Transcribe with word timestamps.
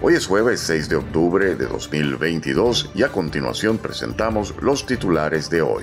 Hoy 0.00 0.14
es 0.14 0.28
jueves 0.28 0.60
6 0.60 0.90
de 0.90 0.94
octubre 0.94 1.56
de 1.56 1.66
2022 1.66 2.92
y 2.94 3.02
a 3.02 3.08
continuación 3.08 3.78
presentamos 3.78 4.54
los 4.62 4.86
titulares 4.86 5.50
de 5.50 5.60
hoy. 5.60 5.82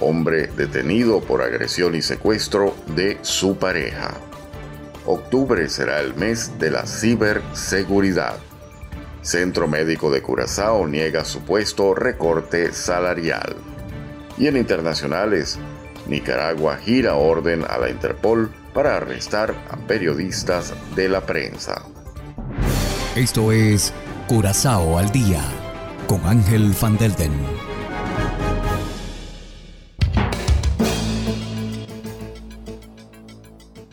Hombre 0.00 0.46
detenido 0.56 1.20
por 1.20 1.42
agresión 1.42 1.94
y 1.94 2.00
secuestro 2.00 2.74
de 2.94 3.18
su 3.20 3.58
pareja. 3.58 4.14
Octubre 5.04 5.68
será 5.68 6.00
el 6.00 6.14
mes 6.14 6.58
de 6.58 6.70
la 6.70 6.86
ciberseguridad. 6.86 8.38
Centro 9.20 9.68
Médico 9.68 10.10
de 10.10 10.22
Curazao 10.22 10.86
niega 10.86 11.26
supuesto 11.26 11.94
recorte 11.94 12.72
salarial. 12.72 13.56
Y 14.38 14.46
en 14.46 14.56
internacionales, 14.56 15.58
Nicaragua 16.08 16.78
gira 16.78 17.16
orden 17.16 17.62
a 17.68 17.76
la 17.76 17.90
Interpol 17.90 18.50
para 18.72 18.96
arrestar 18.96 19.54
a 19.68 19.76
periodistas 19.86 20.72
de 20.94 21.10
la 21.10 21.26
prensa. 21.26 21.82
Esto 23.16 23.50
es 23.50 23.94
Curazao 24.28 24.98
al 24.98 25.10
día 25.10 25.42
con 26.06 26.22
Ángel 26.26 26.74
Van 26.78 26.98
Delden. 26.98 27.32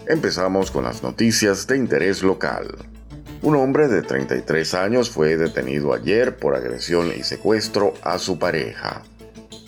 Empezamos 0.08 0.72
con 0.72 0.84
las 0.84 1.04
noticias 1.04 1.66
de 1.68 1.78
interés 1.78 2.22
local. 2.22 2.68
Un 3.42 3.56
hombre 3.56 3.88
de 3.88 4.02
33 4.02 4.74
años 4.74 5.10
fue 5.10 5.38
detenido 5.38 5.94
ayer 5.94 6.36
por 6.36 6.58
agresión 6.58 7.10
y 7.18 7.24
secuestro 7.24 7.94
a 8.04 8.20
su 8.20 8.38
pareja. 8.38 9.04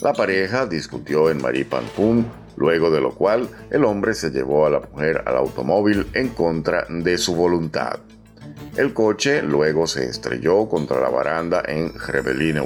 La 0.02 0.11
pareja 0.11 0.65
discutió 0.65 1.30
en 1.30 1.41
Maripampún, 1.41 2.27
luego 2.58 2.91
de 2.91 2.99
lo 2.99 3.15
cual 3.15 3.47
el 3.71 3.85
hombre 3.85 4.15
se 4.15 4.31
llevó 4.31 4.65
a 4.65 4.71
la 4.71 4.81
mujer 4.81 5.23
al 5.25 5.37
automóvil 5.37 6.08
en 6.13 6.27
contra 6.27 6.85
de 6.89 7.17
su 7.17 7.35
voluntad. 7.35 8.02
El 8.75 8.94
coche 8.94 9.42
luego 9.42 9.88
se 9.88 10.06
estrelló 10.06 10.67
contra 10.67 11.00
la 11.00 11.09
baranda 11.09 11.64
en 11.66 11.94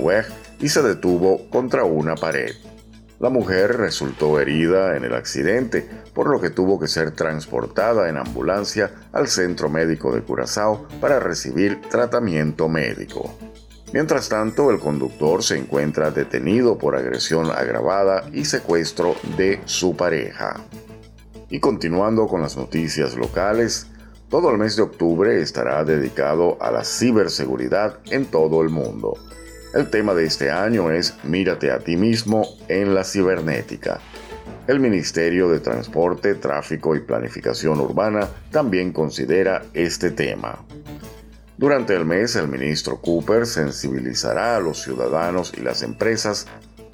Weg 0.01 0.25
y 0.59 0.69
se 0.69 0.81
detuvo 0.81 1.49
contra 1.49 1.83
una 1.83 2.15
pared. 2.15 2.51
La 3.19 3.29
mujer 3.29 3.75
resultó 3.75 4.39
herida 4.39 4.95
en 4.95 5.03
el 5.03 5.13
accidente, 5.13 5.85
por 6.13 6.29
lo 6.29 6.39
que 6.39 6.49
tuvo 6.49 6.79
que 6.79 6.87
ser 6.87 7.11
transportada 7.11 8.07
en 8.07 8.15
ambulancia 8.15 8.91
al 9.11 9.27
centro 9.27 9.69
médico 9.69 10.15
de 10.15 10.21
Curazao 10.21 10.87
para 11.01 11.19
recibir 11.19 11.81
tratamiento 11.81 12.69
médico. 12.69 13.37
Mientras 13.91 14.29
tanto, 14.29 14.71
el 14.71 14.79
conductor 14.79 15.43
se 15.43 15.57
encuentra 15.57 16.11
detenido 16.11 16.77
por 16.77 16.95
agresión 16.95 17.51
agravada 17.51 18.23
y 18.31 18.45
secuestro 18.45 19.15
de 19.35 19.59
su 19.65 19.97
pareja. 19.97 20.61
Y 21.49 21.59
continuando 21.59 22.27
con 22.27 22.41
las 22.41 22.55
noticias 22.55 23.15
locales, 23.15 23.87
todo 24.29 24.51
el 24.51 24.57
mes 24.57 24.75
de 24.75 24.83
octubre 24.83 25.41
estará 25.41 25.83
dedicado 25.83 26.57
a 26.61 26.71
la 26.71 26.83
ciberseguridad 26.83 27.97
en 28.11 28.25
todo 28.25 28.61
el 28.61 28.69
mundo. 28.69 29.17
El 29.73 29.89
tema 29.89 30.13
de 30.13 30.25
este 30.25 30.51
año 30.51 30.91
es 30.91 31.15
Mírate 31.23 31.71
a 31.71 31.79
ti 31.79 31.97
mismo 31.97 32.45
en 32.67 32.93
la 32.93 33.03
cibernética. 33.03 33.99
El 34.67 34.79
Ministerio 34.79 35.49
de 35.49 35.59
Transporte, 35.59 36.35
Tráfico 36.35 36.95
y 36.95 36.99
Planificación 36.99 37.79
Urbana 37.79 38.29
también 38.51 38.93
considera 38.93 39.63
este 39.73 40.11
tema. 40.11 40.63
Durante 41.57 41.95
el 41.95 42.05
mes, 42.05 42.35
el 42.35 42.47
ministro 42.47 43.01
Cooper 43.01 43.47
sensibilizará 43.47 44.55
a 44.55 44.59
los 44.59 44.81
ciudadanos 44.81 45.53
y 45.57 45.61
las 45.61 45.81
empresas 45.81 46.47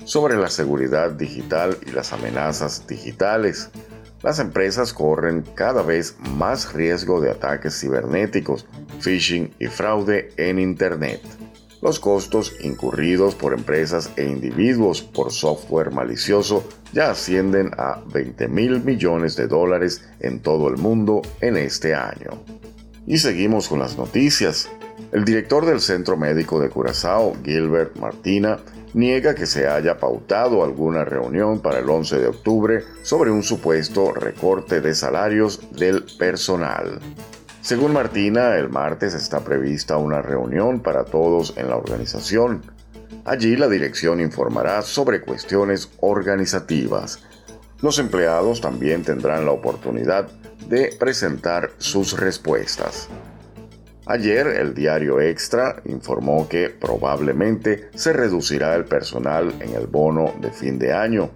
sobre 0.05 0.37
la 0.37 0.49
seguridad 0.49 1.11
digital 1.11 1.77
y 1.85 1.91
las 1.91 2.13
amenazas 2.13 2.87
digitales 2.87 3.69
las 4.25 4.39
empresas 4.39 4.91
corren 4.91 5.43
cada 5.53 5.83
vez 5.83 6.17
más 6.35 6.73
riesgo 6.73 7.21
de 7.21 7.29
ataques 7.29 7.79
cibernéticos, 7.79 8.65
phishing 8.99 9.53
y 9.59 9.67
fraude 9.67 10.31
en 10.37 10.57
Internet. 10.57 11.21
Los 11.83 11.99
costos 11.99 12.55
incurridos 12.61 13.35
por 13.35 13.53
empresas 13.53 14.09
e 14.15 14.25
individuos 14.25 15.03
por 15.03 15.31
software 15.31 15.91
malicioso 15.91 16.67
ya 16.91 17.11
ascienden 17.11 17.69
a 17.77 18.01
20 18.11 18.47
mil 18.47 18.83
millones 18.83 19.35
de 19.35 19.45
dólares 19.45 20.09
en 20.19 20.39
todo 20.39 20.69
el 20.69 20.77
mundo 20.77 21.21
en 21.41 21.55
este 21.55 21.93
año. 21.93 22.31
Y 23.05 23.19
seguimos 23.19 23.67
con 23.67 23.77
las 23.77 23.95
noticias. 23.95 24.67
El 25.11 25.25
director 25.25 25.65
del 25.65 25.79
Centro 25.81 26.17
Médico 26.17 26.59
de 26.59 26.69
Curazao, 26.69 27.35
Gilbert 27.43 27.97
Martina, 27.97 28.59
niega 28.93 29.35
que 29.35 29.45
se 29.45 29.67
haya 29.67 29.97
pautado 29.97 30.63
alguna 30.63 31.03
reunión 31.03 31.59
para 31.59 31.79
el 31.79 31.89
11 31.89 32.19
de 32.19 32.27
octubre 32.27 32.83
sobre 33.03 33.29
un 33.29 33.43
supuesto 33.43 34.13
recorte 34.13 34.79
de 34.79 34.95
salarios 34.95 35.69
del 35.71 36.05
personal. 36.17 36.99
Según 37.61 37.93
Martina, 37.93 38.55
el 38.55 38.69
martes 38.69 39.13
está 39.13 39.39
prevista 39.39 39.97
una 39.97 40.21
reunión 40.21 40.79
para 40.79 41.03
todos 41.03 41.57
en 41.57 41.69
la 41.69 41.77
organización. 41.77 42.61
Allí 43.25 43.55
la 43.55 43.67
dirección 43.67 44.21
informará 44.21 44.81
sobre 44.81 45.21
cuestiones 45.21 45.89
organizativas. 45.99 47.19
Los 47.81 47.99
empleados 47.99 48.61
también 48.61 49.03
tendrán 49.03 49.45
la 49.45 49.51
oportunidad 49.51 50.27
de 50.69 50.95
presentar 50.97 51.71
sus 51.79 52.17
respuestas. 52.17 53.09
Ayer 54.07 54.45
el 54.47 54.75
diario 54.75 55.19
Extra 55.19 55.81
informó 55.85 56.47
que 56.47 56.69
probablemente 56.69 57.89
se 57.95 58.13
reducirá 58.13 58.75
el 58.75 58.85
personal 58.85 59.53
en 59.59 59.73
el 59.73 59.87
bono 59.87 60.33
de 60.39 60.51
fin 60.51 60.77
de 60.77 60.93
año. 60.93 61.31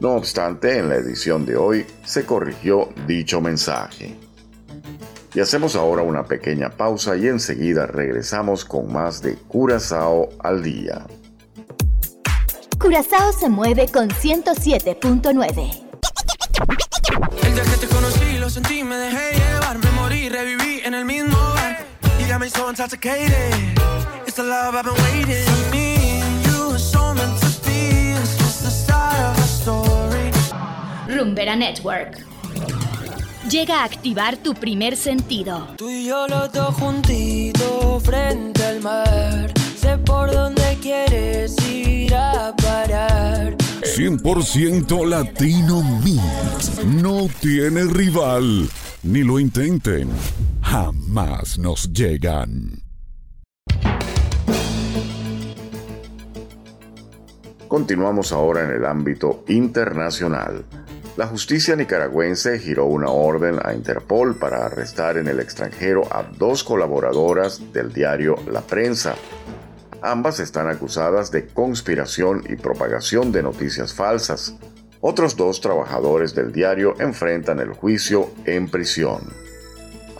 No 0.00 0.12
obstante, 0.12 0.78
en 0.78 0.88
la 0.88 0.96
edición 0.96 1.44
de 1.44 1.56
hoy 1.56 1.86
se 2.04 2.24
corrigió 2.24 2.88
dicho 3.06 3.42
mensaje. 3.42 4.16
Y 5.34 5.40
hacemos 5.40 5.76
ahora 5.76 6.02
una 6.02 6.24
pequeña 6.24 6.70
pausa 6.70 7.16
y 7.16 7.28
enseguida 7.28 7.86
regresamos 7.86 8.64
con 8.64 8.90
más 8.90 9.20
de 9.20 9.36
Curazao 9.36 10.30
al 10.40 10.62
día. 10.62 11.06
Curazao 12.78 13.32
se 13.32 13.48
mueve 13.48 13.86
con 13.88 14.08
107.9. 14.08 15.82
El 17.44 17.54
día 17.54 17.62
que 17.64 17.86
te 17.86 17.94
conocí, 17.94 18.38
lo 18.38 18.50
sentí, 18.50 18.82
me 18.82 18.96
dejé 18.96 19.34
llevar, 19.38 19.91
morí, 20.22 20.28
reviví 20.28 20.80
en 20.84 20.94
el 20.94 21.04
mismo 21.04 21.36
got 22.28 22.40
me 22.40 22.48
so 22.48 22.68
intoxicated. 22.68 23.52
It's 24.26 24.36
the 24.36 24.42
love 24.42 24.74
I've 24.74 24.84
been 24.84 24.94
waiting. 25.04 25.44
For 25.44 25.70
me 25.70 26.20
and 26.22 26.46
you 26.46 26.74
are 26.74 26.78
so 26.78 27.12
meant 27.14 27.38
to 27.40 27.50
be. 27.66 28.12
It's 28.12 28.38
just 28.38 28.62
the 28.62 28.70
start 28.70 29.18
of 29.18 29.38
a 29.38 29.46
story. 29.46 30.30
Rumbera 31.08 31.56
Network. 31.56 32.24
Llega 33.50 33.82
a 33.82 33.84
activar 33.84 34.36
tu 34.38 34.54
primer 34.54 34.96
sentido. 34.96 35.68
Tú 35.76 35.90
y 35.90 36.06
yo 36.06 36.26
los 36.26 36.50
dos 36.52 36.74
juntitos 36.76 38.02
frente 38.02 38.64
al 38.64 38.80
mar. 38.80 39.52
Sé 39.76 39.98
por 39.98 40.32
dónde 40.32 40.78
quieres 40.80 41.54
ir 41.66 42.14
a 42.14 42.54
parar. 42.56 43.56
100% 43.82 45.04
Latino 45.06 45.82
Mix. 46.02 46.82
No 46.84 47.28
tiene 47.40 47.84
rival. 47.84 48.70
Ni 49.04 49.24
lo 49.24 49.40
intenten 49.40 50.08
jamás 50.62 51.58
nos 51.58 51.92
llegan. 51.92 52.80
Continuamos 57.66 58.32
ahora 58.32 58.64
en 58.64 58.70
el 58.70 58.86
ámbito 58.86 59.44
internacional. 59.48 60.64
La 61.16 61.26
justicia 61.26 61.74
nicaragüense 61.74 62.60
giró 62.60 62.86
una 62.86 63.10
orden 63.10 63.58
a 63.64 63.74
Interpol 63.74 64.36
para 64.36 64.66
arrestar 64.66 65.18
en 65.18 65.26
el 65.26 65.40
extranjero 65.40 66.02
a 66.10 66.22
dos 66.22 66.62
colaboradoras 66.62 67.72
del 67.72 67.92
diario 67.92 68.36
La 68.52 68.60
Prensa. 68.60 69.16
Ambas 70.00 70.38
están 70.38 70.68
acusadas 70.68 71.32
de 71.32 71.48
conspiración 71.48 72.44
y 72.48 72.54
propagación 72.54 73.32
de 73.32 73.42
noticias 73.42 73.92
falsas. 73.92 74.56
Otros 75.04 75.36
dos 75.36 75.60
trabajadores 75.60 76.32
del 76.32 76.52
diario 76.52 76.94
enfrentan 77.00 77.58
el 77.58 77.72
juicio 77.72 78.30
en 78.46 78.68
prisión. 78.68 79.20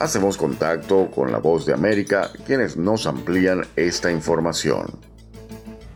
Hacemos 0.01 0.37
contacto 0.37 1.09
con 1.15 1.31
la 1.31 1.39
voz 1.39 1.65
de 1.67 1.73
América, 1.73 2.33
quienes 2.45 2.77
nos 2.77 3.07
amplían 3.07 3.65
esta 3.77 4.11
información. 4.11 4.99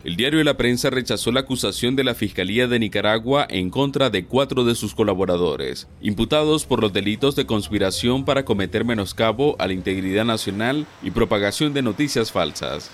El 0.05 0.15
diario 0.15 0.39
de 0.39 0.45
la 0.45 0.57
prensa 0.57 0.89
rechazó 0.89 1.33
la 1.33 1.41
acusación 1.41 1.97
de 1.97 2.05
la 2.05 2.15
Fiscalía 2.15 2.69
de 2.69 2.79
Nicaragua 2.79 3.45
en 3.51 3.71
contra 3.71 4.09
de 4.09 4.25
cuatro 4.25 4.63
de 4.63 4.77
sus 4.77 4.95
colaboradores, 4.95 5.89
imputados 6.01 6.65
por 6.65 6.81
los 6.81 6.93
delitos 6.93 7.35
de 7.35 7.45
conspiración 7.45 8.25
para 8.25 8.45
cometer 8.45 8.85
menoscabo 8.85 9.57
a 9.59 9.67
la 9.67 9.73
integridad 9.73 10.25
nacional 10.25 10.87
y 11.03 11.11
propagación 11.11 11.75
de 11.75 11.83
noticias 11.83 12.31
falsas. 12.31 12.93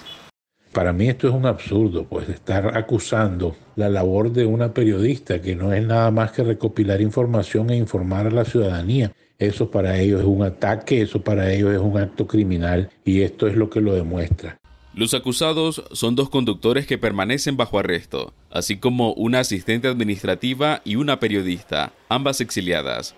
Para 0.73 0.95
mí 0.95 1.09
esto 1.09 1.29
es 1.29 1.35
un 1.35 1.45
absurdo, 1.45 2.05
pues 2.05 2.31
estar 2.31 2.77
acusando 2.79 3.55
la 3.77 3.91
labor 3.91 4.33
de 4.33 4.47
una 4.47 4.73
periodista 4.73 5.43
que 5.43 5.55
no 5.55 5.73
es 5.73 5.87
nada 5.87 6.11
más 6.11 6.33
que 6.33 6.43
recopilar 6.43 7.03
información 7.03 7.69
e 7.69 7.77
informar 7.77 8.27
a 8.27 8.31
la 8.31 8.47
ciudadanía. 8.47 9.13
Eso 9.39 9.71
para 9.71 9.99
ellos 9.99 10.21
es 10.21 10.27
un 10.27 10.43
ataque, 10.43 11.03
eso 11.03 11.21
para 11.21 11.53
ellos 11.53 11.75
es 11.75 11.81
un 11.81 11.99
acto 11.99 12.27
criminal 12.27 12.89
y 13.05 13.21
esto 13.21 13.47
es 13.49 13.55
lo 13.55 13.69
que 13.69 13.83
lo 13.83 13.93
demuestra. 13.93 14.57
Los 14.95 15.13
acusados 15.13 15.85
son 15.93 16.17
dos 16.17 16.31
conductores 16.31 16.87
que 16.87 16.99
permanecen 16.99 17.57
bajo 17.57 17.79
arresto, 17.79 18.33
así 18.51 18.79
como 18.79 19.13
una 19.15 19.41
asistente 19.41 19.89
administrativa 19.89 20.81
y 20.85 20.97
una 20.97 21.21
periodista, 21.21 21.93
ambas 22.09 22.41
exiliadas. 22.41 23.15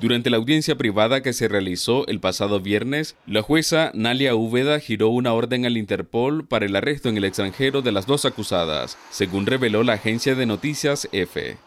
Durante 0.00 0.30
la 0.30 0.38
audiencia 0.38 0.76
privada 0.76 1.20
que 1.20 1.34
se 1.34 1.46
realizó 1.46 2.06
el 2.06 2.20
pasado 2.20 2.58
viernes, 2.60 3.16
la 3.26 3.42
jueza 3.42 3.90
Nalia 3.92 4.34
Úbeda 4.34 4.80
giró 4.80 5.10
una 5.10 5.34
orden 5.34 5.66
al 5.66 5.76
Interpol 5.76 6.46
para 6.46 6.64
el 6.64 6.74
arresto 6.74 7.10
en 7.10 7.18
el 7.18 7.24
extranjero 7.24 7.82
de 7.82 7.92
las 7.92 8.06
dos 8.06 8.24
acusadas, 8.24 8.96
según 9.10 9.44
reveló 9.44 9.82
la 9.82 9.92
agencia 9.92 10.34
de 10.34 10.46
noticias 10.46 11.06
EFE. 11.12 11.58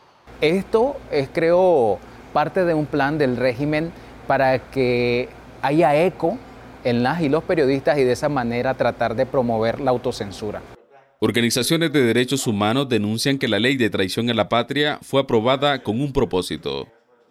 Esto 0.41 0.95
es, 1.11 1.29
creo, 1.31 1.99
parte 2.33 2.65
de 2.65 2.73
un 2.73 2.87
plan 2.87 3.19
del 3.19 3.37
régimen 3.37 3.91
para 4.25 4.57
que 4.71 5.29
haya 5.61 6.03
eco 6.03 6.39
en 6.83 7.03
las 7.03 7.21
y 7.21 7.29
los 7.29 7.43
periodistas 7.43 7.99
y 7.99 8.03
de 8.03 8.13
esa 8.13 8.29
manera 8.29 8.73
tratar 8.73 9.15
de 9.15 9.27
promover 9.27 9.79
la 9.79 9.91
autocensura. 9.91 10.59
Organizaciones 11.19 11.93
de 11.93 12.01
derechos 12.01 12.47
humanos 12.47 12.89
denuncian 12.89 13.37
que 13.37 13.47
la 13.47 13.59
ley 13.59 13.77
de 13.77 13.91
traición 13.91 14.27
a 14.31 14.33
la 14.33 14.49
patria 14.49 14.97
fue 15.03 15.21
aprobada 15.21 15.83
con 15.83 16.01
un 16.01 16.11
propósito, 16.11 16.87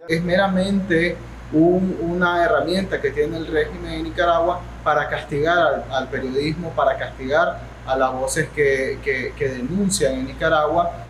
es 0.08 0.22
meramente 0.22 1.16
una 1.52 2.44
herramienta 2.44 3.00
que 3.00 3.10
tiene 3.10 3.37
el 3.37 3.46
régimen 3.46 3.90
de 3.90 4.02
Nicaragua 4.04 4.62
para 4.82 5.08
castigar 5.08 5.84
al, 5.90 6.08
periodismo, 6.08 6.70
para 6.70 6.96
castigar 6.96 7.60
a 7.87 7.96
las 7.96 8.12
voces 8.12 8.49
que, 8.54 8.99
que 9.37 9.49
denuncian 9.49 10.14
en 10.14 10.26
Nicaragua. 10.26 11.08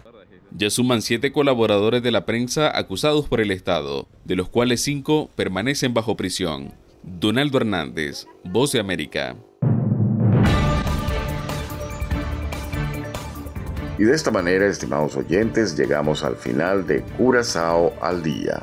Ya 0.51 0.69
suman 0.69 1.01
siete 1.01 1.33
colaboradores 1.33 2.03
de 2.03 2.11
la 2.11 2.27
prensa 2.27 2.77
acusados 2.77 3.29
por 3.29 3.41
el 3.41 3.51
Estado, 3.51 4.09
de 4.25 4.37
los 4.37 4.49
cuales 4.49 4.83
cinco 4.83 5.31
permanecen 5.37 5.95
bajo 5.95 6.17
prisión. 6.17 6.75
Donaldo 7.03 7.59
Hernández, 7.59 8.27
Voz 8.45 8.73
de 8.73 8.81
América. 8.81 9.37
Y 13.99 14.05
de 14.05 14.15
esta 14.15 14.31
manera, 14.31 14.67
estimados 14.67 15.17
oyentes, 15.17 15.77
llegamos 15.77 16.25
al 16.25 16.37
final 16.37 16.87
de 16.87 17.03
Curazao 17.17 17.95
al 18.01 18.23
Día. 18.23 18.63